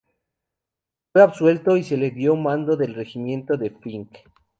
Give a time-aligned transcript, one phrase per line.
[1.13, 4.17] Fue absuelto y se le dio el mando del regimiento de Finck.